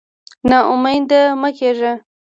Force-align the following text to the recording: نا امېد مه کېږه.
نا 0.49 0.57
امېد 0.71 1.09
مه 1.41 1.49
کېږه. 1.57 1.91